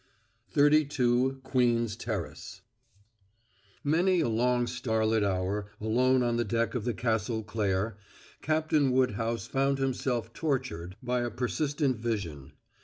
[0.47, 2.61] CHAPTER IV 32 QUEEN'S TERRACE
[3.83, 7.97] Many a long starlit hour alone on the deck of the Castle Claire
[8.41, 12.53] Captain Woodhouse found himself tortured by a persistent vision.